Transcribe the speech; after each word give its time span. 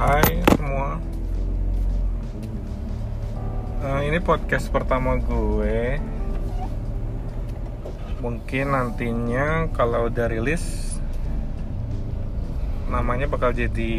Hai 0.00 0.40
semua 0.56 0.96
Eh, 3.84 4.00
Ini 4.08 4.16
podcast 4.24 4.72
pertama 4.72 5.20
gue 5.20 6.00
Mungkin 8.24 8.72
nantinya 8.72 9.68
kalau 9.76 10.08
udah 10.08 10.32
rilis 10.32 10.96
Namanya 12.88 13.28
bakal 13.28 13.52
jadi 13.52 13.92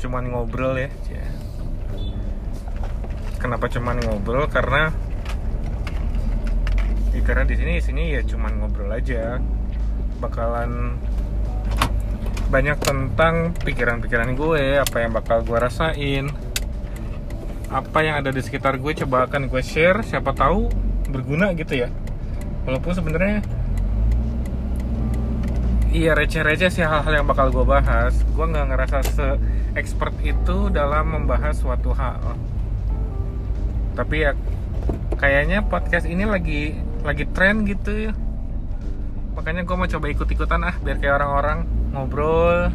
Cuman 0.00 0.32
ngobrol 0.32 0.80
ya. 0.80 0.88
Kenapa 3.36 3.68
cuman 3.68 4.00
ngobrol? 4.00 4.48
Karena 4.48 4.88
ya 7.12 7.20
karena 7.20 7.44
di 7.44 7.60
sini 7.60 7.76
sini 7.76 8.16
ya 8.16 8.24
cuman 8.24 8.56
ngobrol 8.56 8.88
aja 8.88 9.36
bakalan 10.16 10.96
banyak 12.52 12.76
tentang 12.84 13.56
pikiran-pikiran 13.64 14.36
gue, 14.36 14.76
apa 14.76 14.96
yang 15.00 15.16
bakal 15.16 15.40
gue 15.40 15.56
rasain, 15.56 16.28
apa 17.72 17.98
yang 18.04 18.20
ada 18.20 18.28
di 18.28 18.44
sekitar 18.44 18.76
gue 18.76 18.92
coba 18.92 19.24
akan 19.24 19.48
gue 19.48 19.62
share, 19.64 20.04
siapa 20.04 20.36
tahu 20.36 20.68
berguna 21.08 21.56
gitu 21.56 21.80
ya. 21.80 21.88
Walaupun 22.68 22.92
sebenarnya 22.92 23.40
iya 25.96 26.12
receh-receh 26.12 26.68
sih 26.68 26.84
hal-hal 26.84 27.24
yang 27.24 27.24
bakal 27.24 27.48
gue 27.48 27.64
bahas, 27.64 28.12
gue 28.20 28.44
nggak 28.44 28.66
ngerasa 28.68 28.98
se-expert 29.08 30.12
itu 30.20 30.68
dalam 30.68 31.08
membahas 31.08 31.56
suatu 31.56 31.96
hal. 31.96 32.36
Tapi 33.96 34.28
ya 34.28 34.36
kayaknya 35.16 35.64
podcast 35.64 36.04
ini 36.04 36.28
lagi 36.28 36.76
lagi 37.00 37.24
tren 37.32 37.64
gitu 37.64 38.10
ya 38.10 38.12
makanya 39.32 39.64
gue 39.64 39.76
mau 39.76 39.88
coba 39.88 40.06
ikut-ikutan 40.12 40.60
ah 40.60 40.76
biar 40.82 40.96
kayak 41.00 41.14
orang-orang 41.22 41.64
ngobrol 41.92 42.72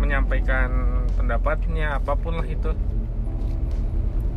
menyampaikan 0.00 1.04
pendapatnya 1.16 2.00
apa 2.00 2.16
pun 2.16 2.40
lah 2.40 2.48
itu. 2.48 2.72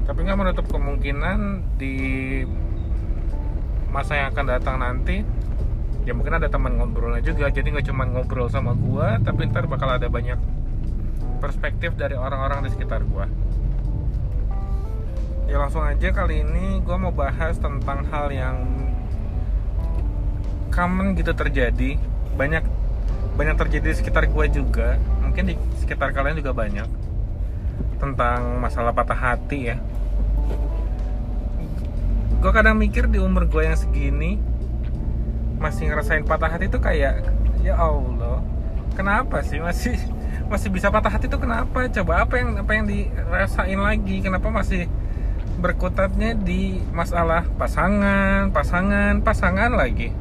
Tapi 0.08 0.20
nggak 0.24 0.40
menutup 0.40 0.66
kemungkinan 0.72 1.64
di 1.76 1.96
masa 3.92 4.20
yang 4.20 4.32
akan 4.32 4.46
datang 4.48 4.78
nanti 4.80 5.24
ya 6.08 6.16
mungkin 6.16 6.40
ada 6.40 6.48
teman 6.48 6.80
ngobrolnya 6.80 7.24
juga. 7.24 7.52
Jadi 7.52 7.74
nggak 7.74 7.88
cuma 7.92 8.08
ngobrol 8.08 8.48
sama 8.48 8.76
gue 8.76 9.08
tapi 9.24 9.48
ntar 9.52 9.68
bakal 9.68 9.92
ada 9.92 10.08
banyak 10.08 10.40
perspektif 11.40 11.96
dari 11.96 12.16
orang-orang 12.16 12.66
di 12.66 12.70
sekitar 12.74 13.04
gue 13.04 13.48
ya 15.48 15.56
langsung 15.64 15.80
aja 15.80 16.12
kali 16.12 16.44
ini 16.44 16.84
gue 16.84 16.98
mau 17.00 17.16
bahas 17.16 17.56
tentang 17.56 18.04
hal 18.12 18.28
yang 18.36 18.58
common 20.78 21.18
gitu 21.18 21.34
terjadi. 21.34 21.98
Banyak 22.38 22.62
banyak 23.34 23.56
terjadi 23.58 23.90
di 23.90 23.98
sekitar 23.98 24.30
gue 24.30 24.46
juga. 24.54 25.02
Mungkin 25.26 25.44
di 25.50 25.56
sekitar 25.82 26.14
kalian 26.14 26.38
juga 26.38 26.54
banyak. 26.54 26.86
Tentang 27.98 28.62
masalah 28.62 28.94
patah 28.94 29.18
hati 29.18 29.74
ya. 29.74 29.82
Gue 32.38 32.52
kadang 32.54 32.78
mikir 32.78 33.10
di 33.10 33.18
umur 33.18 33.50
gue 33.50 33.66
yang 33.66 33.74
segini 33.74 34.38
masih 35.58 35.90
ngerasain 35.90 36.22
patah 36.22 36.54
hati 36.54 36.70
itu 36.70 36.78
kayak 36.78 37.26
ya 37.66 37.74
Allah 37.74 38.46
kenapa 38.94 39.42
sih 39.42 39.58
masih 39.58 39.98
masih 40.46 40.70
bisa 40.70 40.94
patah 40.94 41.10
hati 41.10 41.26
itu 41.26 41.42
kenapa? 41.42 41.90
Coba 41.90 42.22
apa 42.22 42.38
yang 42.38 42.62
apa 42.62 42.72
yang 42.78 42.86
dirasain 42.86 43.82
lagi? 43.82 44.22
Kenapa 44.22 44.54
masih 44.54 44.86
berkutatnya 45.58 46.38
di 46.38 46.78
masalah 46.94 47.42
pasangan 47.58 48.54
pasangan 48.54 49.26
pasangan 49.26 49.74
lagi 49.74 50.14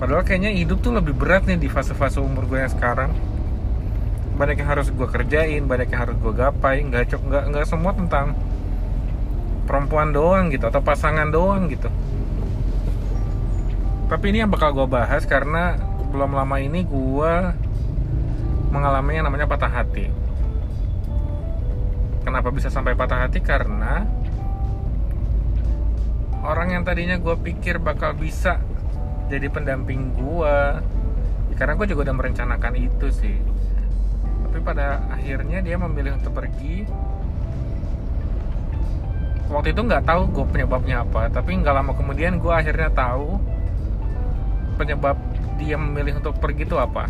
Padahal 0.00 0.24
kayaknya 0.24 0.56
hidup 0.56 0.80
tuh 0.80 0.96
lebih 0.96 1.12
berat 1.12 1.44
nih 1.44 1.60
di 1.60 1.68
fase-fase 1.68 2.24
umur 2.24 2.48
gue 2.48 2.56
yang 2.56 2.72
sekarang. 2.72 3.12
Banyak 4.40 4.64
yang 4.64 4.72
harus 4.72 4.88
gue 4.88 5.04
kerjain, 5.04 5.68
banyak 5.68 5.92
yang 5.92 6.08
harus 6.08 6.16
gue 6.16 6.32
gapai. 6.32 6.80
Nggak 6.88 7.12
cok, 7.12 7.22
nggak 7.28 7.44
nggak 7.52 7.66
semua 7.68 7.92
tentang 7.92 8.32
perempuan 9.68 10.16
doang 10.16 10.48
gitu 10.48 10.64
atau 10.72 10.80
pasangan 10.80 11.28
doang 11.28 11.68
gitu. 11.68 11.92
Tapi 14.08 14.24
ini 14.32 14.40
yang 14.40 14.48
bakal 14.48 14.72
gue 14.72 14.88
bahas 14.88 15.28
karena 15.28 15.76
belum 16.10 16.32
lama 16.32 16.56
ini 16.58 16.80
gue 16.82 17.32
mengalami 18.72 19.20
yang 19.20 19.28
namanya 19.28 19.44
patah 19.44 19.68
hati. 19.68 20.08
Kenapa 22.24 22.48
bisa 22.48 22.72
sampai 22.72 22.96
patah 22.96 23.28
hati? 23.28 23.44
Karena 23.44 24.08
orang 26.40 26.72
yang 26.72 26.82
tadinya 26.88 27.20
gue 27.20 27.36
pikir 27.36 27.76
bakal 27.76 28.16
bisa 28.16 28.64
jadi 29.30 29.46
pendamping 29.46 30.10
gua. 30.18 30.82
Ya, 31.46 31.54
karena 31.54 31.78
gue 31.78 31.86
juga 31.86 32.10
udah 32.10 32.16
merencanakan 32.18 32.74
itu 32.74 33.06
sih. 33.14 33.38
Tapi 34.50 34.58
pada 34.66 35.06
akhirnya 35.14 35.62
dia 35.62 35.78
memilih 35.78 36.18
untuk 36.18 36.34
pergi. 36.34 36.90
Waktu 39.50 39.74
itu 39.74 39.82
nggak 39.82 40.06
tahu 40.06 40.22
gue 40.30 40.46
penyebabnya 40.46 41.02
apa 41.02 41.26
tapi 41.26 41.58
nggak 41.58 41.74
lama 41.74 41.90
kemudian 41.98 42.38
gue 42.38 42.54
akhirnya 42.54 42.86
tahu 42.94 43.34
penyebab 44.78 45.18
dia 45.58 45.74
memilih 45.74 46.22
untuk 46.22 46.38
pergi 46.38 46.66
itu 46.66 46.78
apa. 46.78 47.06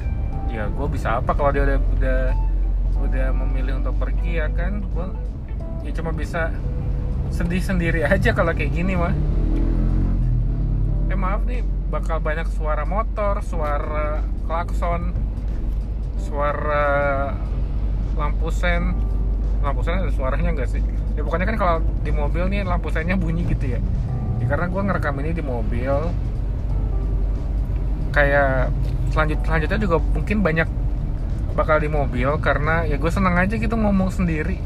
Ya 0.48 0.69
gue 0.69 0.86
bisa 0.88 1.20
apa 1.20 1.32
kalau 1.36 1.53
dia 1.53 1.69
udah 1.69 1.78
udah 2.00 2.22
udah 3.00 3.26
memilih 3.44 3.80
untuk 3.80 3.97
pergi 4.00 4.41
ya 4.41 4.48
kan? 4.53 4.80
Gue 4.92 5.06
ya 5.84 5.92
cuma 5.97 6.12
bisa 6.12 6.53
sedih 7.30 7.62
sendiri 7.62 8.03
aja 8.04 8.34
kalau 8.34 8.50
kayak 8.53 8.75
gini 8.75 8.98
mah 8.98 9.14
eh 11.10 11.19
maaf 11.19 11.42
nih 11.47 11.62
bakal 11.90 12.22
banyak 12.22 12.46
suara 12.54 12.86
motor, 12.86 13.42
suara 13.42 14.22
klakson, 14.46 15.10
suara 16.22 16.86
lampu 18.14 18.48
sen. 18.54 18.94
Lampu 19.60 19.82
sen 19.82 20.00
ada 20.00 20.14
suaranya 20.14 20.54
nggak 20.54 20.70
sih? 20.70 20.82
Ya 21.18 21.26
pokoknya 21.26 21.50
kan 21.50 21.56
kalau 21.58 21.76
di 22.06 22.14
mobil 22.14 22.46
nih 22.48 22.62
lampu 22.62 22.88
sennya 22.94 23.18
bunyi 23.18 23.44
gitu 23.50 23.76
ya. 23.76 23.80
ya 24.38 24.46
karena 24.48 24.70
gue 24.70 24.82
ngerekam 24.86 25.20
ini 25.20 25.30
di 25.36 25.44
mobil, 25.44 25.94
kayak 28.14 28.70
selanjut 29.10 29.38
selanjutnya 29.42 29.78
juga 29.82 29.96
mungkin 29.98 30.40
banyak 30.40 30.68
bakal 31.54 31.82
di 31.82 31.90
mobil 31.90 32.30
karena 32.38 32.86
ya 32.86 32.94
gue 32.96 33.10
seneng 33.10 33.34
aja 33.34 33.58
gitu 33.58 33.74
ngomong 33.74 34.14
sendiri 34.14 34.56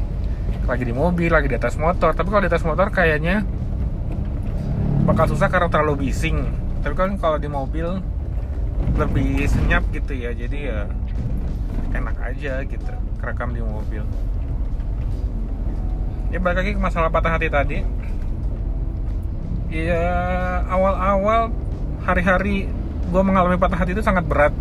lagi 0.69 0.85
di 0.85 0.93
mobil 0.93 1.33
lagi 1.33 1.49
di 1.49 1.57
atas 1.57 1.77
motor 1.81 2.13
tapi 2.13 2.29
kalau 2.29 2.45
di 2.45 2.49
atas 2.49 2.61
motor 2.61 2.93
kayaknya 2.93 3.41
bakal 5.05 5.29
susah 5.29 5.49
karena 5.49 5.69
terlalu 5.69 6.07
bising 6.09 6.64
tapi 6.85 6.93
kan 6.93 7.17
kalau 7.17 7.41
di 7.41 7.49
mobil 7.49 7.97
lebih 8.93 9.49
senyap 9.49 9.81
gitu 9.89 10.13
ya 10.13 10.37
jadi 10.37 10.57
ya 10.69 10.79
enak 11.97 12.13
aja 12.21 12.61
gitu 12.61 12.93
kerekam 13.17 13.57
di 13.57 13.65
mobil. 13.65 14.05
Ya 16.29 16.37
balik 16.37 16.61
lagi 16.61 16.71
ke 16.77 16.81
masalah 16.83 17.09
patah 17.09 17.33
hati 17.33 17.49
tadi. 17.49 17.81
Ya 19.73 20.05
awal-awal 20.69 21.49
hari-hari 22.05 22.69
gue 23.09 23.21
mengalami 23.25 23.57
patah 23.57 23.81
hati 23.81 23.97
itu 23.97 24.05
sangat 24.05 24.29
berat. 24.29 24.53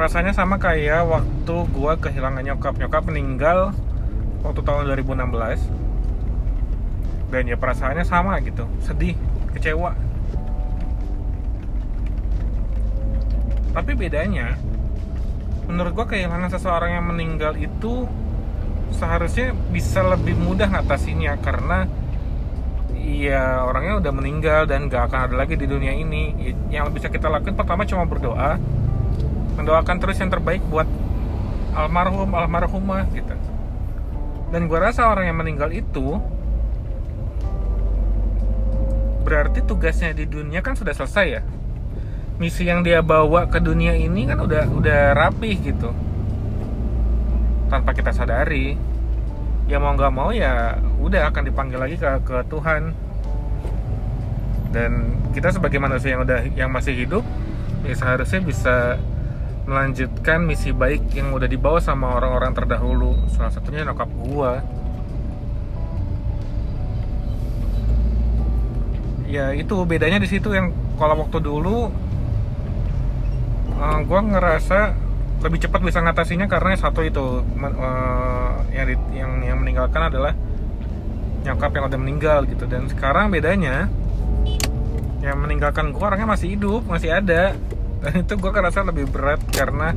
Rasanya 0.00 0.32
sama 0.32 0.56
kayak 0.56 1.12
waktu 1.12 1.56
gue 1.76 1.92
kehilangan 2.08 2.40
nyokap. 2.40 2.80
Nyokap 2.80 3.04
meninggal 3.04 3.76
waktu 4.40 4.64
tahun 4.64 4.88
2016 4.96 5.68
dan 7.28 7.42
ya 7.48 7.56
perasaannya 7.60 8.04
sama 8.08 8.40
gitu 8.44 8.64
sedih 8.84 9.16
kecewa 9.56 9.96
tapi 13.72 13.96
bedanya 13.96 14.60
menurut 15.68 15.92
gue 15.96 16.06
kehilangan 16.16 16.52
seseorang 16.52 17.00
yang 17.00 17.06
meninggal 17.08 17.56
itu 17.56 18.04
seharusnya 18.92 19.56
bisa 19.72 20.04
lebih 20.04 20.36
mudah 20.36 20.68
ngatasinnya 20.68 21.40
karena 21.40 21.88
ya 23.02 23.64
orangnya 23.64 23.98
udah 23.98 24.12
meninggal 24.12 24.68
dan 24.68 24.86
gak 24.92 25.08
akan 25.10 25.20
ada 25.30 25.34
lagi 25.40 25.56
di 25.56 25.64
dunia 25.64 25.96
ini. 25.96 26.54
Yang 26.68 27.00
bisa 27.00 27.08
kita 27.08 27.32
lakukan 27.32 27.56
pertama 27.56 27.88
cuma 27.88 28.04
berdoa 28.04 28.60
mendoakan 29.56 29.96
terus 30.00 30.16
yang 30.20 30.32
terbaik 30.32 30.64
buat 30.68 30.88
almarhum 31.72 32.28
almarhumah 32.32 33.08
gitu. 33.16 33.34
Dan 34.52 34.68
gue 34.68 34.78
rasa 34.78 35.08
orang 35.08 35.32
yang 35.32 35.40
meninggal 35.40 35.72
itu 35.72 36.20
berarti 39.24 39.64
tugasnya 39.64 40.12
di 40.12 40.28
dunia 40.28 40.60
kan 40.60 40.76
sudah 40.76 40.92
selesai 40.92 41.26
ya 41.30 41.40
misi 42.42 42.66
yang 42.66 42.82
dia 42.82 42.98
bawa 43.06 43.46
ke 43.46 43.62
dunia 43.62 43.94
ini 43.94 44.26
kan 44.26 44.42
udah 44.42 44.66
udah 44.66 45.14
rapih 45.14 45.54
gitu. 45.62 45.94
Tanpa 47.70 47.94
kita 47.94 48.10
sadari. 48.10 48.74
Ya 49.70 49.78
mau 49.78 49.94
nggak 49.94 50.10
mau 50.10 50.34
ya 50.34 50.82
udah 50.98 51.30
akan 51.30 51.46
dipanggil 51.46 51.78
lagi 51.78 51.94
ke 51.94 52.10
ke 52.26 52.42
Tuhan. 52.50 52.90
Dan 54.74 55.22
kita 55.30 55.54
sebagai 55.54 55.78
manusia 55.78 56.18
yang 56.18 56.26
udah 56.26 56.40
yang 56.58 56.74
masih 56.74 56.98
hidup 56.98 57.22
ya 57.86 57.94
seharusnya 57.94 58.42
bisa 58.42 58.98
melanjutkan 59.62 60.42
misi 60.42 60.74
baik 60.74 61.14
yang 61.14 61.30
udah 61.30 61.46
dibawa 61.46 61.78
sama 61.78 62.18
orang-orang 62.18 62.50
terdahulu. 62.58 63.14
Salah 63.30 63.54
satunya 63.54 63.86
nyokap 63.86 64.10
gua. 64.26 64.58
Ya 69.30 69.54
itu 69.54 69.78
bedanya 69.86 70.18
di 70.18 70.26
situ 70.26 70.50
yang 70.50 70.74
kalau 70.98 71.22
waktu 71.22 71.38
dulu 71.38 72.01
gue 74.06 74.20
ngerasa 74.20 74.78
lebih 75.42 75.58
cepat 75.66 75.80
bisa 75.82 75.98
ngatasinya 75.98 76.46
karena 76.46 76.78
satu 76.78 77.02
itu 77.02 77.42
uh, 77.42 78.54
yang, 78.70 78.86
di, 78.86 78.94
yang 79.18 79.32
yang 79.42 79.58
meninggalkan 79.58 80.06
adalah 80.06 80.32
nyokap 81.42 81.70
yang 81.74 81.84
udah 81.90 81.98
meninggal 81.98 82.38
gitu. 82.46 82.64
Dan 82.70 82.86
sekarang 82.86 83.34
bedanya 83.34 83.90
yang 85.22 85.38
meninggalkan 85.38 85.90
gue 85.90 86.02
orangnya 86.02 86.30
masih 86.30 86.54
hidup 86.54 86.86
masih 86.86 87.10
ada. 87.10 87.58
Dan 88.02 88.26
itu 88.26 88.34
gue 88.34 88.50
ngerasa 88.50 88.82
lebih 88.86 89.10
berat 89.10 89.42
karena 89.50 89.94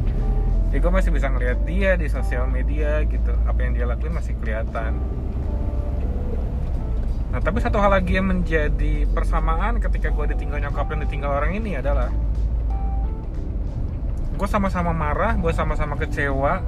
ya 0.74 0.78
gue 0.82 0.92
masih 0.92 1.14
bisa 1.14 1.30
ngeliat 1.30 1.62
dia 1.66 1.94
di 1.94 2.10
sosial 2.10 2.50
media 2.50 3.06
gitu. 3.06 3.34
Apa 3.46 3.60
yang 3.66 3.78
dia 3.78 3.86
lakuin 3.86 4.18
masih 4.18 4.34
kelihatan. 4.42 4.98
Nah 7.30 7.40
tapi 7.44 7.62
satu 7.62 7.78
hal 7.78 7.94
lagi 7.94 8.18
yang 8.18 8.34
menjadi 8.34 9.06
persamaan 9.14 9.78
ketika 9.78 10.10
gue 10.10 10.34
ditinggal 10.34 10.58
nyokap 10.58 10.90
dan 10.90 11.06
ditinggal 11.06 11.32
orang 11.38 11.54
ini 11.58 11.78
adalah 11.78 12.10
gue 14.36 14.48
sama-sama 14.52 14.92
marah 14.92 15.40
gue 15.40 15.52
sama-sama 15.56 15.96
kecewa 15.96 16.60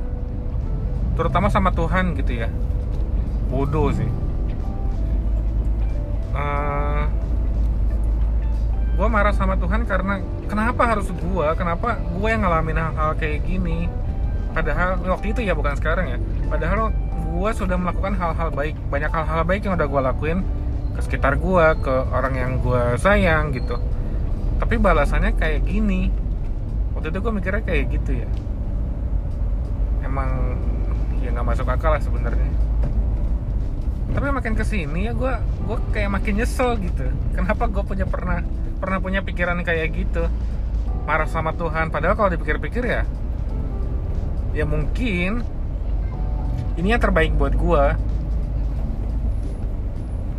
terutama 1.18 1.50
sama 1.50 1.74
Tuhan 1.74 2.14
gitu 2.14 2.46
ya. 2.46 2.50
Bodoh 3.50 3.90
sih. 3.90 4.06
Uh, 6.38 6.38
eh, 6.38 7.04
gue 8.94 9.08
marah 9.10 9.34
sama 9.34 9.58
Tuhan 9.58 9.90
karena 9.90 10.22
kenapa 10.46 10.94
harus 10.94 11.10
gue 11.10 11.48
kenapa 11.58 11.98
gue 11.98 12.28
yang 12.30 12.46
ngalamin 12.46 12.78
hal-hal 12.78 13.12
kayak 13.18 13.50
gini? 13.50 13.90
Padahal 14.54 15.02
waktu 15.02 15.34
itu 15.34 15.42
ya 15.42 15.58
bukan 15.58 15.74
sekarang 15.74 16.06
ya. 16.14 16.18
Padahal 16.46 16.94
gue 17.34 17.52
sudah 17.58 17.78
melakukan 17.82 18.14
hal-hal 18.14 18.54
baik 18.54 18.78
banyak 18.94 19.10
hal-hal 19.10 19.42
baik 19.42 19.62
yang 19.66 19.74
udah 19.74 19.90
gue 19.90 20.02
lakuin 20.14 20.40
ke 20.94 21.02
sekitar 21.02 21.42
gue 21.42 21.66
ke 21.82 21.96
orang 22.14 22.34
yang 22.38 22.52
gue 22.62 22.94
sayang 23.02 23.50
gitu. 23.58 23.82
Tapi 24.62 24.78
balasannya 24.78 25.34
kayak 25.34 25.66
gini 25.66 26.27
waktu 27.08 27.24
itu 27.24 27.24
gue 27.24 27.34
mikirnya 27.40 27.64
kayak 27.64 27.84
gitu 27.88 28.12
ya. 28.20 28.30
Emang 30.04 30.60
ya 31.24 31.32
nggak 31.32 31.48
masuk 31.48 31.72
akal 31.72 31.96
lah 31.96 32.04
sebenarnya. 32.04 32.52
Tapi 34.12 34.28
makin 34.28 34.60
ke 34.60 34.68
sini 34.68 35.08
ya 35.08 35.16
gue 35.16 35.34
gue 35.40 35.78
kayak 35.96 36.12
makin 36.12 36.44
nyesel 36.44 36.76
gitu. 36.84 37.08
Kenapa 37.32 37.72
gue 37.72 37.80
punya 37.88 38.04
pernah 38.04 38.44
pernah 38.84 39.00
punya 39.00 39.24
pikiran 39.24 39.64
kayak 39.64 39.88
gitu? 39.96 40.28
Marah 41.08 41.32
sama 41.32 41.56
Tuhan. 41.56 41.96
Padahal 41.96 42.20
kalau 42.20 42.28
dipikir-pikir 42.36 42.84
ya 42.84 43.08
ya 44.52 44.68
mungkin 44.68 45.48
ini 46.76 46.92
yang 46.92 47.00
terbaik 47.00 47.32
buat 47.40 47.56
gue 47.56 47.84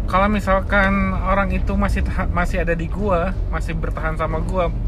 kalau 0.05 0.29
misalkan 0.29 1.17
orang 1.17 1.49
itu 1.49 1.73
masih 1.81 2.05
masih 2.29 2.61
ada 2.61 2.76
di 2.76 2.93
gue 2.93 3.20
masih 3.49 3.73
bertahan 3.73 4.20
sama 4.20 4.43
gue 4.44 4.88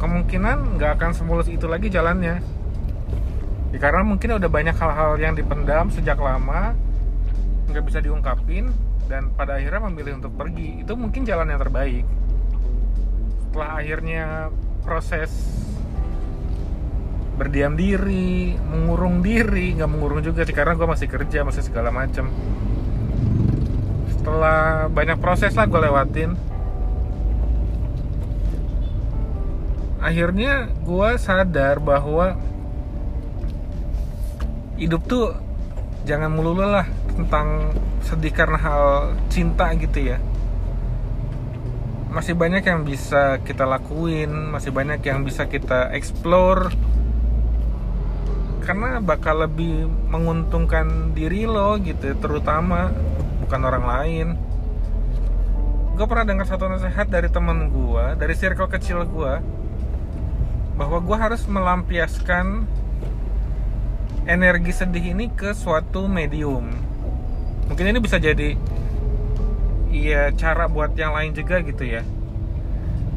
kemungkinan 0.00 0.80
nggak 0.80 0.96
akan 0.96 1.10
semulus 1.12 1.46
itu 1.52 1.68
lagi 1.68 1.92
jalannya. 1.92 2.40
Ya, 3.70 3.78
karena 3.78 4.02
mungkin 4.02 4.40
udah 4.40 4.50
banyak 4.50 4.74
hal-hal 4.74 5.14
yang 5.20 5.36
dipendam 5.36 5.92
sejak 5.92 6.18
lama 6.18 6.74
nggak 7.70 7.84
bisa 7.86 8.02
diungkapin 8.02 8.72
dan 9.06 9.30
pada 9.36 9.60
akhirnya 9.60 9.86
memilih 9.86 10.18
untuk 10.18 10.34
pergi. 10.34 10.82
Itu 10.82 10.96
mungkin 10.96 11.22
jalan 11.28 11.52
yang 11.52 11.60
terbaik. 11.60 12.02
Setelah 13.46 13.70
akhirnya 13.78 14.24
proses 14.82 15.30
berdiam 17.36 17.72
diri 17.72 18.52
mengurung 18.58 19.24
diri 19.24 19.72
nggak 19.72 19.88
mengurung 19.88 20.20
juga 20.20 20.44
sih 20.44 20.52
karena 20.52 20.76
gue 20.76 20.88
masih 20.88 21.06
kerja 21.06 21.44
masih 21.44 21.62
segala 21.62 21.92
macem. 21.92 22.26
Setelah 24.16 24.88
banyak 24.90 25.20
proses 25.20 25.54
lah 25.54 25.68
gue 25.68 25.80
lewatin 25.80 26.49
akhirnya 30.00 30.72
gue 30.80 31.08
sadar 31.20 31.76
bahwa 31.78 32.36
hidup 34.80 35.04
tuh 35.04 35.36
jangan 36.08 36.32
melulu 36.32 36.64
lah 36.64 36.88
tentang 37.12 37.76
sedih 38.00 38.32
karena 38.32 38.56
hal 38.56 38.84
cinta 39.28 39.68
gitu 39.76 40.16
ya. 40.16 40.18
Masih 42.10 42.34
banyak 42.34 42.64
yang 42.64 42.82
bisa 42.82 43.38
kita 43.44 43.68
lakuin 43.68 44.32
masih 44.50 44.72
banyak 44.72 45.04
yang 45.04 45.20
bisa 45.22 45.46
kita 45.46 45.92
explore. 45.92 46.72
Karena 48.64 49.04
bakal 49.04 49.44
lebih 49.44 49.84
menguntungkan 50.08 51.12
diri 51.12 51.44
lo 51.44 51.76
gitu 51.76 52.16
terutama 52.16 52.88
bukan 53.44 53.60
orang 53.60 53.84
lain. 53.84 54.28
Gue 55.92 56.08
pernah 56.08 56.24
dengar 56.24 56.48
satu 56.48 56.64
nasihat 56.72 57.04
dari 57.12 57.28
temen 57.28 57.68
gue 57.68 58.04
dari 58.16 58.32
circle 58.32 58.72
kecil 58.72 59.04
gue 59.04 59.59
bahwa 60.80 60.96
gue 61.04 61.12
harus 61.12 61.44
melampiaskan 61.44 62.64
energi 64.24 64.72
sedih 64.72 65.12
ini 65.12 65.28
ke 65.28 65.52
suatu 65.52 66.08
medium. 66.08 66.72
Mungkin 67.68 67.92
ini 67.92 68.00
bisa 68.00 68.16
jadi 68.16 68.56
iya 69.92 70.32
cara 70.32 70.72
buat 70.72 70.96
yang 70.96 71.12
lain 71.12 71.36
juga 71.36 71.60
gitu 71.60 71.84
ya. 71.84 72.00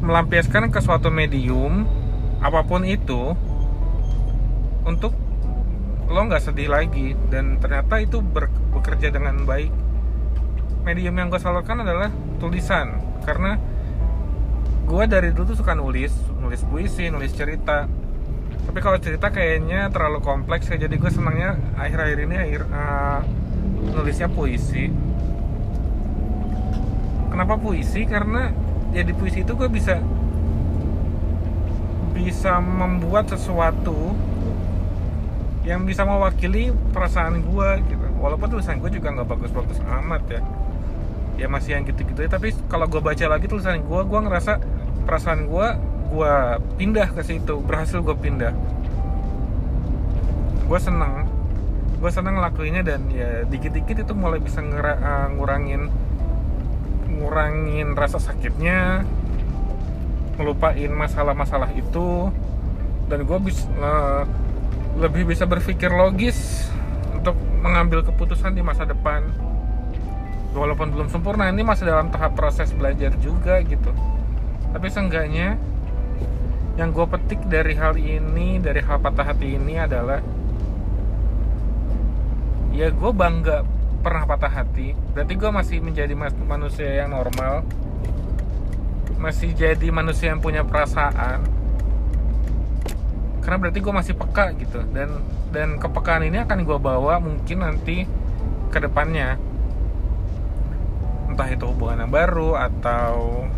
Melampiaskan 0.04 0.68
ke 0.68 0.84
suatu 0.84 1.08
medium 1.08 1.88
apa 2.44 2.60
pun 2.68 2.84
itu 2.84 3.32
untuk 4.84 5.16
lo 6.12 6.20
nggak 6.20 6.44
sedih 6.44 6.68
lagi. 6.68 7.16
Dan 7.32 7.64
ternyata 7.64 7.96
itu 7.96 8.20
ber, 8.20 8.52
bekerja 8.76 9.08
dengan 9.08 9.40
baik. 9.48 9.72
Medium 10.84 11.16
yang 11.16 11.32
gue 11.32 11.40
salurkan 11.40 11.80
adalah 11.80 12.12
tulisan. 12.36 13.00
Karena 13.24 13.56
gue 14.84 15.04
dari 15.08 15.32
dulu 15.32 15.52
tuh 15.52 15.58
suka 15.64 15.72
nulis 15.72 16.12
nulis 16.38 16.60
puisi 16.68 17.08
nulis 17.08 17.32
cerita. 17.32 17.88
Tapi 18.64 18.78
kalau 18.80 18.96
cerita 19.00 19.28
kayaknya 19.28 19.88
terlalu 19.92 20.20
kompleks 20.24 20.68
ya. 20.68 20.76
Jadi 20.76 20.96
gue 20.96 21.10
senangnya 21.12 21.56
akhir-akhir 21.76 22.18
ini 22.24 22.36
akhir 22.36 22.62
uh, 22.68 23.20
nulisnya 23.92 24.28
puisi. 24.28 24.88
Kenapa 27.28 27.58
puisi? 27.58 28.06
Karena 28.06 28.52
ya 28.94 29.02
di 29.02 29.12
puisi 29.12 29.42
itu 29.42 29.52
gue 29.58 29.68
bisa 29.68 29.98
bisa 32.14 32.62
membuat 32.62 33.26
sesuatu 33.26 34.14
yang 35.66 35.82
bisa 35.88 36.04
mewakili 36.04 36.70
perasaan 36.92 37.42
gue 37.42 37.68
gitu. 37.90 38.04
Walaupun 38.20 38.48
tulisan 38.48 38.80
gue 38.80 38.88
juga 38.92 39.12
nggak 39.12 39.28
bagus-bagus 39.28 39.80
amat 39.82 40.22
ya. 40.28 40.40
Ya 41.34 41.46
masih 41.50 41.76
yang 41.76 41.84
gitu-gitu 41.84 42.24
ya. 42.24 42.30
Tapi 42.30 42.54
kalau 42.70 42.86
gue 42.86 43.02
baca 43.02 43.24
lagi 43.26 43.44
tulisan 43.50 43.82
gue 43.82 44.00
gue 44.06 44.20
ngerasa 44.24 44.62
perasaan 45.02 45.50
gue 45.50 45.68
gue 46.14 46.34
pindah 46.78 47.10
ke 47.10 47.22
situ 47.26 47.58
berhasil 47.64 47.98
gue 47.98 48.14
pindah. 48.14 48.54
Gue 50.70 50.78
seneng. 50.78 51.26
Gue 51.98 52.10
seneng 52.14 52.38
ngelakuinnya 52.38 52.86
dan 52.86 53.10
ya 53.10 53.42
dikit-dikit 53.48 54.06
itu 54.06 54.12
mulai 54.14 54.38
bisa 54.38 54.62
uh, 54.62 55.28
ngurangin 55.34 55.90
ngurangin 57.14 57.94
rasa 57.94 58.18
sakitnya 58.18 59.06
ngelupain 60.34 60.90
masalah-masalah 60.90 61.70
itu 61.78 62.28
dan 63.06 63.22
gue 63.22 63.38
bisa 63.38 63.70
uh, 63.78 64.26
lebih 64.98 65.30
bisa 65.30 65.46
berpikir 65.46 65.94
logis 65.94 66.68
untuk 67.14 67.38
mengambil 67.62 68.06
keputusan 68.06 68.54
di 68.54 68.62
masa 68.62 68.86
depan. 68.86 69.26
Walaupun 70.54 70.94
belum 70.94 71.10
sempurna 71.10 71.50
ini 71.50 71.66
masih 71.66 71.90
dalam 71.90 72.14
tahap 72.14 72.38
proses 72.38 72.70
belajar 72.70 73.10
juga 73.18 73.58
gitu 73.66 73.90
tapi 74.74 74.90
seenggaknya 74.90 75.54
yang 76.74 76.90
gue 76.90 77.06
petik 77.06 77.46
dari 77.46 77.78
hal 77.78 77.94
ini 77.94 78.58
dari 78.58 78.82
hal 78.82 78.98
patah 78.98 79.30
hati 79.30 79.54
ini 79.54 79.78
adalah 79.78 80.18
ya 82.74 82.90
gue 82.90 83.12
bangga 83.14 83.62
pernah 84.04 84.28
patah 84.28 84.52
hati. 84.52 84.92
Berarti 85.16 85.32
gue 85.32 85.50
masih 85.54 85.78
menjadi 85.80 86.12
manusia 86.44 86.90
yang 87.00 87.16
normal. 87.16 87.64
Masih 89.16 89.56
jadi 89.56 89.88
manusia 89.88 90.34
yang 90.34 90.44
punya 90.44 90.60
perasaan. 90.60 91.40
Karena 93.40 93.56
berarti 93.56 93.80
gue 93.80 93.94
masih 93.94 94.14
peka 94.18 94.52
gitu. 94.60 94.84
Dan 94.92 95.24
dan 95.54 95.80
kepekaan 95.80 96.28
ini 96.28 96.44
akan 96.44 96.68
gue 96.68 96.78
bawa 96.82 97.16
mungkin 97.22 97.64
nanti 97.64 98.04
ke 98.68 98.78
depannya. 98.82 99.40
Entah 101.32 101.48
itu 101.48 101.64
hubungan 101.64 102.04
yang 102.04 102.12
baru 102.12 102.60
atau 102.60 103.48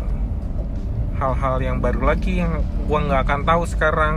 hal-hal 1.17 1.57
yang 1.59 1.77
baru 1.81 2.13
lagi 2.13 2.39
yang 2.39 2.61
gue 2.61 2.99
nggak 3.09 3.21
akan 3.25 3.41
tahu 3.43 3.63
sekarang. 3.65 4.15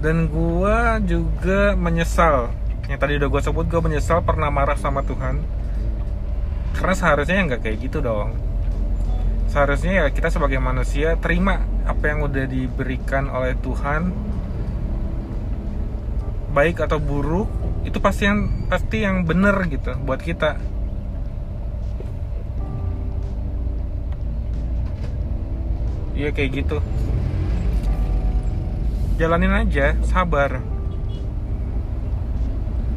Dan 0.00 0.28
gue 0.28 0.76
juga 1.04 1.76
menyesal. 1.76 2.52
Yang 2.88 2.98
tadi 3.00 3.12
udah 3.20 3.28
gue 3.28 3.42
sebut 3.44 3.64
gue 3.68 3.80
menyesal 3.80 4.20
pernah 4.24 4.48
marah 4.48 4.76
sama 4.76 5.04
Tuhan. 5.04 5.40
Karena 6.76 6.94
seharusnya 6.96 7.44
nggak 7.44 7.60
kayak 7.64 7.78
gitu 7.88 8.04
dong. 8.04 8.36
Seharusnya 9.48 10.04
ya 10.04 10.06
kita 10.10 10.28
sebagai 10.34 10.58
manusia 10.58 11.14
terima 11.20 11.62
apa 11.86 12.10
yang 12.10 12.26
udah 12.26 12.44
diberikan 12.48 13.30
oleh 13.30 13.54
Tuhan. 13.60 14.10
Baik 16.52 16.84
atau 16.84 16.98
buruk 16.98 17.48
itu 17.84 18.00
pasti 18.00 18.24
yang 18.24 18.68
pasti 18.68 19.04
yang 19.04 19.28
benar 19.28 19.60
gitu 19.68 19.92
buat 20.08 20.18
kita 20.18 20.56
iya 26.14 26.30
kayak 26.30 26.50
gitu. 26.64 26.78
Jalanin 29.18 29.54
aja 29.54 29.94
sabar. 30.06 30.58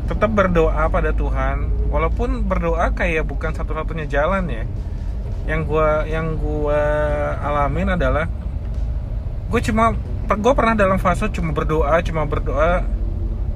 Tetap 0.07 0.31
berdoa 0.31 0.87
pada 0.87 1.11
Tuhan. 1.11 1.89
Walaupun 1.91 2.45
berdoa 2.45 2.93
kayak 2.93 3.27
bukan 3.27 3.53
satu-satunya 3.53 4.07
jalan 4.07 4.49
ya. 4.49 4.63
Yang 5.45 5.61
gua 5.67 5.89
yang 6.07 6.37
gua 6.37 6.81
alamin 7.41 7.93
adalah 7.97 8.25
gue 9.47 9.61
cuma 9.63 9.95
gue 10.27 10.53
pernah 10.59 10.75
dalam 10.75 10.99
fase 10.99 11.31
cuma 11.31 11.55
berdoa 11.55 12.03
cuma 12.03 12.27
berdoa 12.27 12.83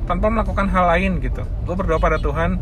tanpa 0.08 0.32
melakukan 0.32 0.72
hal 0.72 0.88
lain 0.96 1.20
gitu. 1.20 1.44
Gue 1.68 1.76
berdoa 1.76 2.00
pada 2.00 2.16
Tuhan 2.16 2.56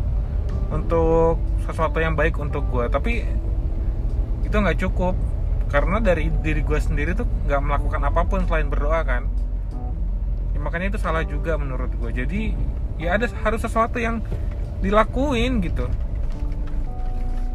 untuk 0.74 1.38
sesuatu 1.62 2.02
yang 2.02 2.18
baik 2.18 2.34
untuk 2.42 2.66
gue 2.70 2.90
tapi 2.90 3.22
itu 4.42 4.56
nggak 4.56 4.82
cukup 4.82 5.14
karena 5.70 6.02
dari 6.02 6.28
diri 6.42 6.66
gue 6.66 6.78
sendiri 6.82 7.14
tuh 7.14 7.24
nggak 7.46 7.62
melakukan 7.62 8.02
apa 8.02 8.20
pun 8.26 8.42
selain 8.50 8.66
berdoa 8.66 9.06
kan? 9.06 9.30
Ya, 10.50 10.58
makanya 10.58 10.92
itu 10.92 10.98
salah 10.98 11.22
juga 11.22 11.54
menurut 11.54 11.94
gue 11.94 12.10
jadi 12.10 12.58
ya 12.98 13.14
ada 13.16 13.30
harus 13.46 13.62
sesuatu 13.62 14.02
yang 14.02 14.18
dilakuin 14.82 15.62
gitu. 15.62 15.86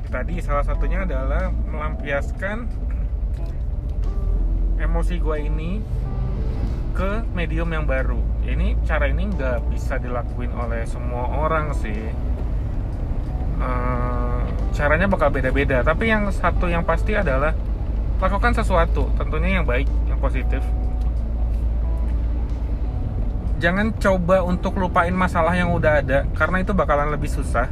Tadi 0.08 0.40
salah 0.40 0.64
satunya 0.64 1.04
adalah 1.04 1.52
melampiaskan 1.52 2.72
emosi 4.80 5.16
gue 5.20 5.38
ini 5.44 5.84
ke 6.96 7.28
medium 7.36 7.68
yang 7.76 7.84
baru. 7.84 8.24
Ini 8.48 8.80
cara 8.88 9.12
ini 9.12 9.28
nggak 9.28 9.68
bisa 9.76 10.00
dilakuin 10.00 10.56
oleh 10.56 10.88
semua 10.88 11.28
orang 11.44 11.76
sih. 11.76 12.00
Uh, 13.60 14.40
caranya 14.72 15.12
bakal 15.12 15.28
beda-beda. 15.28 15.84
Tapi 15.84 16.08
yang 16.08 16.32
satu 16.32 16.72
yang 16.72 16.88
pasti 16.88 17.12
adalah 17.12 17.52
lakukan 18.20 18.56
sesuatu 18.56 19.12
tentunya 19.20 19.60
yang 19.60 19.66
baik 19.68 19.88
yang 20.08 20.20
positif. 20.20 20.64
Jangan 23.60 23.96
coba 23.98 24.44
untuk 24.44 24.76
lupain 24.76 25.16
masalah 25.16 25.56
yang 25.56 25.72
udah 25.72 26.04
ada 26.04 26.28
karena 26.36 26.64
itu 26.64 26.72
bakalan 26.76 27.12
lebih 27.12 27.32
susah. 27.32 27.72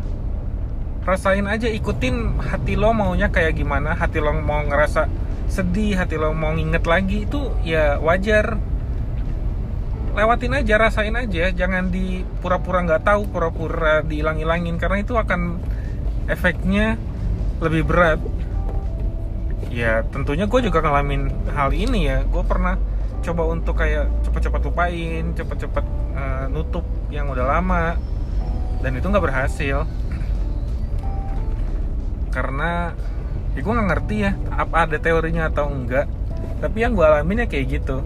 Rasain 1.04 1.44
aja 1.44 1.68
ikutin 1.68 2.40
hati 2.40 2.80
lo 2.80 2.96
maunya 2.96 3.28
kayak 3.28 3.60
gimana 3.60 3.92
hati 3.92 4.24
lo 4.24 4.32
mau 4.32 4.64
ngerasa 4.64 5.12
sedih 5.52 6.00
hati 6.00 6.16
lo 6.16 6.32
mau 6.32 6.56
nginget 6.56 6.84
lagi 6.88 7.28
itu 7.28 7.52
ya 7.68 8.00
wajar. 8.00 8.56
Lewatin 10.14 10.54
aja 10.54 10.78
rasain 10.78 11.18
aja 11.18 11.50
jangan 11.52 11.90
di 11.90 12.22
pura-pura 12.40 12.86
nggak 12.86 13.04
tahu 13.04 13.28
pura-pura 13.34 14.06
dihilang-hilangin 14.06 14.78
karena 14.78 15.02
itu 15.02 15.18
akan 15.18 15.58
efeknya 16.30 16.96
lebih 17.60 17.84
berat 17.84 18.20
ya 19.74 20.06
tentunya 20.14 20.46
gue 20.46 20.60
juga 20.62 20.86
ngalamin 20.86 21.50
hal 21.50 21.74
ini 21.74 22.06
ya. 22.06 22.22
Gue 22.30 22.46
pernah 22.46 22.78
coba 23.26 23.44
untuk 23.50 23.82
kayak 23.82 24.06
cepet-cepet 24.22 24.62
lupain 24.70 25.24
cepet-cepet 25.34 25.86
uh, 26.14 26.46
nutup 26.54 26.86
yang 27.10 27.28
udah 27.34 27.58
lama. 27.58 27.98
Dan 28.86 29.02
itu 29.02 29.10
nggak 29.10 29.26
berhasil. 29.26 29.90
Karena 32.30 32.94
ya 33.58 33.60
gue 33.62 33.74
nggak 33.74 33.90
ngerti 33.90 34.16
ya 34.22 34.32
apa 34.54 34.86
ada 34.86 34.98
teorinya 35.02 35.50
atau 35.50 35.66
enggak. 35.74 36.06
Tapi 36.62 36.78
yang 36.78 36.94
gue 36.94 37.04
alamin 37.04 37.44
ya 37.44 37.48
kayak 37.50 37.82
gitu. 37.82 38.06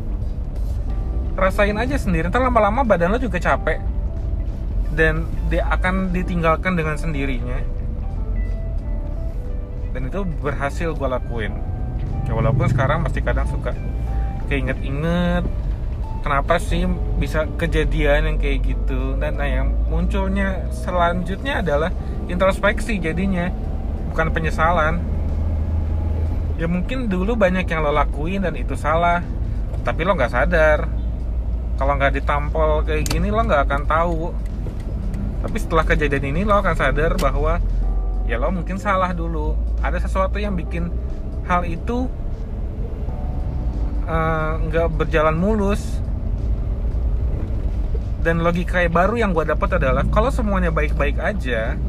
Rasain 1.35 1.75
aja 1.77 1.99
sendiri. 1.99 2.31
Ntar 2.31 2.41
lama-lama 2.41 2.87
badan 2.87 3.11
lo 3.11 3.19
juga 3.19 3.37
capek. 3.43 3.83
Dan 4.97 5.29
dia 5.51 5.67
akan 5.69 6.09
ditinggalkan 6.09 6.73
dengan 6.73 6.97
sendirinya 6.97 7.76
dan 9.97 10.13
itu 10.13 10.21
berhasil 10.45 10.93
gue 10.93 11.09
lakuin. 11.09 11.57
Ya 12.29 12.37
walaupun 12.37 12.69
sekarang 12.69 13.01
masih 13.01 13.25
kadang 13.25 13.49
suka 13.49 13.73
keinget-inget 14.45 15.41
kenapa 16.21 16.61
sih 16.61 16.85
bisa 17.17 17.49
kejadian 17.57 18.29
yang 18.29 18.37
kayak 18.37 18.61
gitu. 18.61 19.17
Dan 19.17 19.41
nah 19.41 19.49
yang 19.49 19.73
munculnya 19.89 20.69
selanjutnya 20.69 21.65
adalah 21.65 21.89
introspeksi 22.29 23.01
jadinya 23.01 23.49
bukan 24.13 24.29
penyesalan. 24.29 25.01
Ya 26.61 26.69
mungkin 26.69 27.09
dulu 27.09 27.33
banyak 27.33 27.65
yang 27.65 27.81
lo 27.81 27.89
lakuin 27.89 28.45
dan 28.45 28.53
itu 28.53 28.77
salah 28.77 29.25
tapi 29.81 30.05
lo 30.05 30.13
nggak 30.13 30.29
sadar. 30.29 30.85
Kalau 31.81 31.93
nggak 31.97 32.21
ditampol 32.21 32.85
kayak 32.85 33.01
gini 33.01 33.33
lo 33.33 33.41
nggak 33.41 33.65
akan 33.65 33.81
tahu. 33.89 34.29
Tapi 35.41 35.57
setelah 35.57 35.89
kejadian 35.89 36.37
ini 36.37 36.45
lo 36.45 36.61
akan 36.61 36.77
sadar 36.77 37.17
bahwa 37.17 37.57
ya 38.27 38.35
lo 38.35 38.51
mungkin 38.51 38.75
salah 38.77 39.15
dulu. 39.15 39.55
Ada 39.79 40.03
sesuatu 40.03 40.37
yang 40.37 40.53
bikin 40.53 40.91
hal 41.47 41.63
itu 41.63 42.11
eh, 44.05 44.53
nggak 44.67 44.87
uh, 44.87 44.93
berjalan 44.93 45.33
mulus. 45.39 46.03
Dan 48.21 48.43
logika 48.43 48.83
baru 48.91 49.15
yang 49.15 49.31
gue 49.31 49.47
dapat 49.47 49.79
adalah 49.79 50.03
kalau 50.11 50.27
semuanya 50.27 50.67
baik-baik 50.67 51.15
aja 51.15 51.79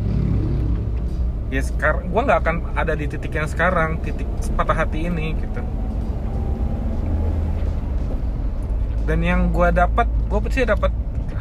ya 1.48 1.62
sekarang 1.64 2.12
gue 2.12 2.22
nggak 2.28 2.40
akan 2.44 2.56
ada 2.76 2.92
di 2.92 3.08
titik 3.08 3.32
yang 3.32 3.48
sekarang 3.48 3.98
titik 4.04 4.28
patah 4.54 4.86
hati 4.86 5.10
ini 5.10 5.34
gitu. 5.34 5.60
Dan 9.08 9.18
yang 9.24 9.50
gue 9.50 9.68
dapat 9.72 10.06
gue 10.06 10.38
sih 10.52 10.68
dapat 10.68 10.92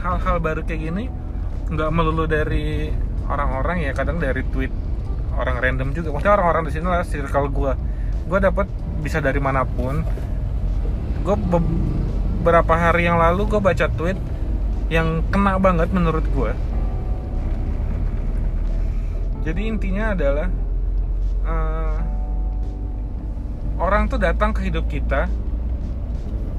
hal-hal 0.02 0.40
baru 0.40 0.64
kayak 0.64 0.82
gini 0.88 1.12
nggak 1.68 1.90
melulu 1.92 2.24
dari 2.24 2.88
orang-orang 3.28 3.84
ya 3.84 3.92
kadang 3.92 4.24
dari 4.24 4.40
tweet 4.56 4.72
orang 5.38 5.62
random 5.62 5.94
juga. 5.94 6.12
Maksudnya 6.12 6.34
orang-orang 6.42 6.64
di 6.68 6.72
sini 6.74 6.86
lah 6.90 7.06
circle 7.06 7.48
gue 7.54 7.72
gue 8.28 8.40
dapat 8.44 8.68
bisa 9.00 9.22
dari 9.24 9.40
mana 9.40 9.64
pun. 9.64 10.04
Gue 11.24 11.38
beberapa 11.38 12.74
hari 12.76 13.08
yang 13.08 13.22
lalu 13.22 13.46
gue 13.48 13.62
baca 13.62 13.88
tweet 13.88 14.20
yang 14.92 15.24
kena 15.32 15.60
banget 15.60 15.92
menurut 15.92 16.24
gue 16.32 16.52
jadi 19.48 19.64
intinya 19.64 20.12
adalah 20.12 20.52
uh, 21.48 21.98
orang 23.80 24.12
tuh 24.12 24.20
datang 24.20 24.52
ke 24.52 24.68
hidup 24.68 24.84
kita 24.92 25.32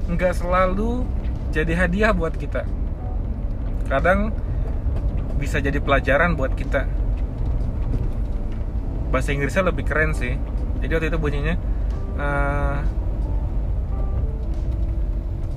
nggak 0.09 0.33
selalu 0.33 1.05
jadi 1.53 1.85
hadiah 1.85 2.09
buat 2.17 2.33
kita. 2.33 2.65
Kadang 3.85 4.33
bisa 5.37 5.61
jadi 5.61 5.77
pelajaran 5.77 6.33
buat 6.33 6.57
kita 6.57 6.89
bahasa 9.09 9.33
Inggrisnya 9.33 9.65
lebih 9.65 9.85
keren 9.85 10.13
sih. 10.13 10.37
Jadi 10.79 10.91
waktu 10.95 11.07
itu 11.11 11.19
bunyinya 11.19 11.55
uh, 12.15 12.79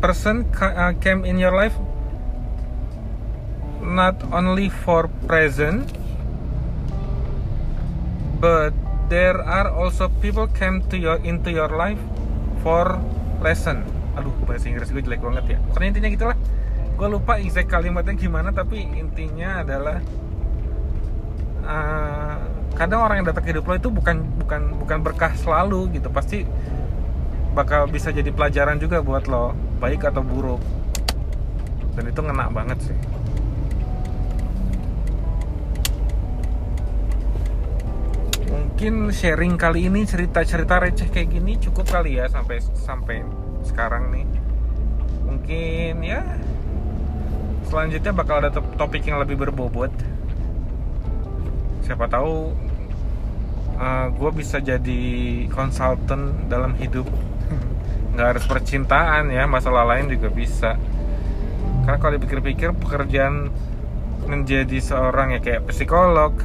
person 0.03 0.43
uh, 0.59 0.91
came 0.99 1.23
in 1.23 1.39
your 1.39 1.55
life 1.55 1.77
not 3.83 4.19
only 4.35 4.67
for 4.67 5.07
present 5.31 5.87
but 8.43 8.75
there 9.07 9.39
are 9.39 9.71
also 9.71 10.11
people 10.19 10.51
came 10.51 10.83
to 10.91 10.99
your 10.99 11.23
into 11.23 11.55
your 11.55 11.71
life 11.71 12.01
for 12.67 12.99
lesson. 13.39 13.87
Aduh 14.19 14.35
bahasa 14.43 14.67
Inggris 14.67 14.91
gue 14.91 15.03
jelek 15.03 15.23
banget 15.23 15.55
ya. 15.55 15.59
Pokoknya 15.71 15.89
intinya 15.95 16.11
gitulah. 16.11 16.39
Gue 16.99 17.09
lupa 17.11 17.39
exact 17.39 17.71
kalimatnya 17.71 18.15
gimana 18.19 18.51
tapi 18.51 18.83
intinya 18.83 19.63
adalah 19.63 19.99
uh, 21.63 22.62
kadang 22.73 23.05
orang 23.05 23.23
yang 23.23 23.27
datang 23.29 23.45
ke 23.45 23.51
hidup 23.55 23.69
lo 23.69 23.75
itu 23.77 23.89
bukan 23.93 24.25
bukan 24.41 24.61
bukan 24.81 24.99
berkah 25.05 25.33
selalu 25.37 25.97
gitu. 25.97 26.09
Pasti 26.09 26.45
bakal 27.53 27.89
bisa 27.89 28.09
jadi 28.09 28.33
pelajaran 28.33 28.81
juga 28.81 29.05
buat 29.05 29.29
lo 29.29 29.53
baik 29.79 30.09
atau 30.09 30.25
buruk. 30.25 30.61
Dan 31.93 32.09
itu 32.09 32.21
ngena 32.25 32.49
banget 32.49 32.79
sih. 32.89 32.99
Mungkin 38.53 39.15
sharing 39.15 39.55
kali 39.55 39.87
ini 39.87 40.03
cerita-cerita 40.03 40.83
receh 40.83 41.07
kayak 41.07 41.29
gini 41.31 41.55
cukup 41.61 41.87
kali 41.87 42.19
ya 42.19 42.27
sampai 42.27 42.59
sampai 42.75 43.23
sekarang 43.63 44.11
nih. 44.11 44.27
Mungkin 45.23 46.03
ya 46.03 46.21
selanjutnya 47.71 48.13
bakal 48.13 48.43
ada 48.43 48.51
topik 48.53 49.07
yang 49.07 49.23
lebih 49.23 49.39
berbobot 49.39 49.89
siapa 51.83 52.07
tahu 52.07 52.55
uh, 53.77 53.83
eh, 53.83 54.07
gue 54.15 54.31
bisa 54.35 54.59
jadi 54.63 55.03
konsultan 55.51 56.47
dalam 56.47 56.79
hidup. 56.79 57.07
Nggak 58.15 58.27
harus 58.37 58.45
percintaan 58.47 59.31
ya 59.31 59.45
masalah 59.51 59.87
lain 59.87 60.11
juga 60.11 60.31
bisa. 60.31 60.79
Karena 61.83 61.99
kalau 61.99 62.15
dipikir-pikir 62.17 62.75
pekerjaan 62.79 63.51
menjadi 64.27 64.79
seorang 64.79 65.35
ya 65.35 65.41
kayak 65.43 65.67
psikolog 65.67 66.39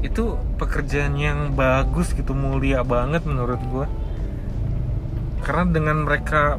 itu 0.00 0.40
pekerjaan 0.56 1.20
yang 1.20 1.52
bagus 1.52 2.16
gitu 2.16 2.32
mulia 2.32 2.80
banget 2.80 3.20
menurut 3.28 3.60
gue 3.60 3.86
karena 5.44 5.64
dengan 5.68 6.08
mereka 6.08 6.56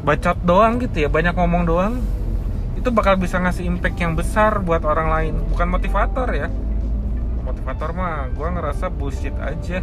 bacot 0.00 0.40
doang 0.40 0.80
gitu 0.80 1.04
ya 1.04 1.08
banyak 1.12 1.36
ngomong 1.36 1.68
doang 1.68 1.94
itu 2.86 2.94
bakal 2.94 3.18
bisa 3.18 3.42
ngasih 3.42 3.66
impact 3.66 3.98
yang 3.98 4.14
besar 4.14 4.62
buat 4.62 4.86
orang 4.86 5.10
lain. 5.10 5.34
Bukan 5.50 5.66
motivator 5.74 6.30
ya. 6.30 6.46
Motivator 7.42 7.90
mah 7.90 8.30
gue 8.30 8.46
ngerasa 8.46 8.94
bullshit 8.94 9.34
aja. 9.42 9.82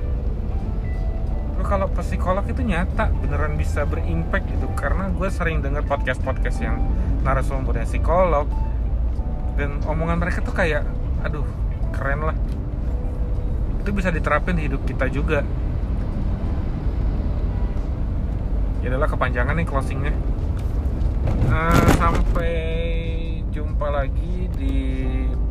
Tapi 1.52 1.64
kalau 1.68 1.92
psikolog 2.00 2.48
itu 2.48 2.64
nyata 2.64 3.12
beneran 3.12 3.60
bisa 3.60 3.84
berimpact 3.84 4.48
gitu. 4.48 4.72
Karena 4.80 5.12
gue 5.12 5.28
sering 5.28 5.60
denger 5.60 5.84
podcast 5.84 6.24
podcast 6.24 6.64
yang 6.64 6.80
narasumbernya 7.28 7.84
psikolog. 7.84 8.48
Dan 9.60 9.84
omongan 9.84 10.24
mereka 10.24 10.40
tuh 10.40 10.56
kayak 10.56 10.88
aduh 11.28 11.44
keren 11.92 12.24
lah. 12.24 12.38
Itu 13.84 13.92
bisa 13.92 14.16
diterapin 14.16 14.56
di 14.56 14.72
hidup 14.72 14.80
kita 14.88 15.12
juga. 15.12 15.44
Ya 18.80 18.96
adalah 18.96 19.12
kepanjangan 19.12 19.60
nih 19.60 19.68
closingnya 19.68 20.16
uh, 21.50 21.86
sampai 21.98 22.56
jumpa 23.54 23.88
lagi 23.90 24.50
di 24.58 24.78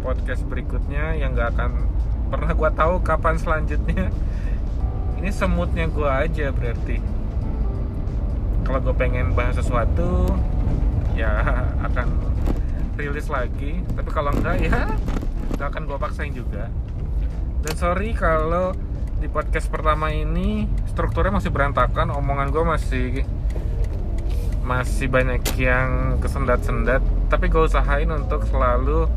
podcast 0.02 0.42
berikutnya 0.50 1.14
yang 1.14 1.38
gak 1.38 1.54
akan 1.54 1.86
pernah 2.32 2.52
gue 2.56 2.70
tahu 2.74 2.94
kapan 3.04 3.36
selanjutnya. 3.38 4.10
Ini 5.22 5.30
semutnya 5.30 5.86
gue 5.86 6.08
aja 6.08 6.50
berarti. 6.50 6.98
Kalau 8.66 8.78
gue 8.82 8.94
pengen 8.96 9.36
bahas 9.38 9.54
sesuatu 9.54 10.34
ya 11.14 11.30
akan 11.86 12.08
rilis 12.98 13.30
lagi. 13.30 13.84
Tapi 13.94 14.10
kalau 14.10 14.34
enggak 14.34 14.58
ya 14.58 14.90
gak 15.60 15.68
akan 15.70 15.86
gue 15.86 15.98
paksain 16.00 16.34
juga. 16.34 16.66
Dan 17.62 17.74
sorry 17.78 18.10
kalau 18.18 18.74
di 19.22 19.30
podcast 19.30 19.70
pertama 19.70 20.10
ini 20.10 20.66
strukturnya 20.90 21.38
masih 21.38 21.54
berantakan 21.54 22.10
omongan 22.10 22.50
gue 22.50 22.64
masih 22.66 23.06
masih 24.62 25.10
banyak 25.10 25.42
yang 25.58 26.22
kesendat-sendat 26.22 27.02
tapi 27.26 27.50
gue 27.50 27.66
usahain 27.66 28.06
untuk 28.10 28.46
selalu 28.46 29.10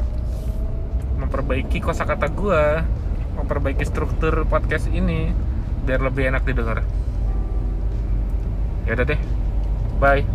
memperbaiki 1.21 1.79
kosakata 1.79 2.27
gue 2.33 2.81
memperbaiki 3.37 3.85
struktur 3.85 4.47
podcast 4.49 4.89
ini 4.89 5.29
biar 5.85 6.01
lebih 6.01 6.33
enak 6.33 6.43
didengar. 6.49 6.81
Ya 8.89 8.97
udah 8.97 9.05
deh 9.05 9.21
bye 10.01 10.34